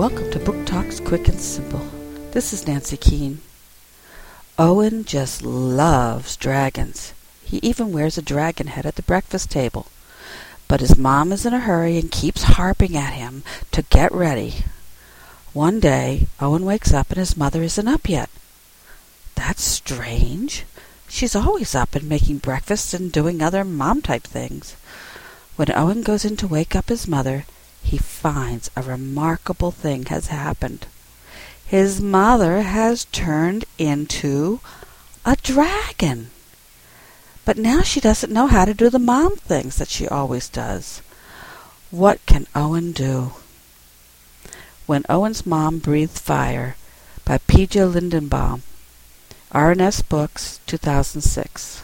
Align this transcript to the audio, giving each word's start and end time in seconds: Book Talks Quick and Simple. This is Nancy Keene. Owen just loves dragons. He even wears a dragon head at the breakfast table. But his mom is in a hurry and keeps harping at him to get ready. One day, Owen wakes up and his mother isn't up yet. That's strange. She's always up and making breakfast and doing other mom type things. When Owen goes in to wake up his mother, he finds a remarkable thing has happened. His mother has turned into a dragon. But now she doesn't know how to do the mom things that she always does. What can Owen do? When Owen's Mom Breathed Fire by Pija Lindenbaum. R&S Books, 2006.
Book 0.00 0.64
Talks 0.64 0.98
Quick 0.98 1.28
and 1.28 1.38
Simple. 1.38 1.86
This 2.30 2.54
is 2.54 2.66
Nancy 2.66 2.96
Keene. 2.96 3.42
Owen 4.58 5.04
just 5.04 5.42
loves 5.42 6.38
dragons. 6.38 7.12
He 7.44 7.58
even 7.58 7.92
wears 7.92 8.16
a 8.16 8.22
dragon 8.22 8.68
head 8.68 8.86
at 8.86 8.94
the 8.94 9.02
breakfast 9.02 9.50
table. 9.50 9.88
But 10.68 10.80
his 10.80 10.96
mom 10.96 11.32
is 11.32 11.44
in 11.44 11.52
a 11.52 11.60
hurry 11.60 11.98
and 11.98 12.10
keeps 12.10 12.44
harping 12.44 12.96
at 12.96 13.12
him 13.12 13.42
to 13.72 13.82
get 13.82 14.10
ready. 14.10 14.64
One 15.52 15.80
day, 15.80 16.28
Owen 16.40 16.64
wakes 16.64 16.94
up 16.94 17.10
and 17.10 17.18
his 17.18 17.36
mother 17.36 17.62
isn't 17.62 17.86
up 17.86 18.08
yet. 18.08 18.30
That's 19.34 19.62
strange. 19.62 20.64
She's 21.10 21.36
always 21.36 21.74
up 21.74 21.94
and 21.94 22.08
making 22.08 22.38
breakfast 22.38 22.94
and 22.94 23.12
doing 23.12 23.42
other 23.42 23.64
mom 23.64 24.00
type 24.00 24.22
things. 24.22 24.76
When 25.56 25.70
Owen 25.70 26.00
goes 26.00 26.24
in 26.24 26.38
to 26.38 26.48
wake 26.48 26.74
up 26.74 26.88
his 26.88 27.06
mother, 27.06 27.44
he 27.82 27.98
finds 27.98 28.70
a 28.76 28.82
remarkable 28.82 29.70
thing 29.70 30.06
has 30.06 30.28
happened. 30.28 30.86
His 31.64 32.00
mother 32.00 32.62
has 32.62 33.04
turned 33.06 33.64
into 33.78 34.60
a 35.24 35.36
dragon. 35.36 36.30
But 37.44 37.56
now 37.56 37.82
she 37.82 38.00
doesn't 38.00 38.32
know 38.32 38.46
how 38.46 38.64
to 38.64 38.74
do 38.74 38.90
the 38.90 38.98
mom 38.98 39.36
things 39.36 39.76
that 39.76 39.88
she 39.88 40.06
always 40.06 40.48
does. 40.48 41.02
What 41.90 42.24
can 42.26 42.46
Owen 42.54 42.92
do? 42.92 43.32
When 44.86 45.04
Owen's 45.08 45.46
Mom 45.46 45.78
Breathed 45.78 46.18
Fire 46.18 46.76
by 47.24 47.38
Pija 47.38 47.90
Lindenbaum. 47.92 48.62
R&S 49.52 50.02
Books, 50.02 50.60
2006. 50.66 51.82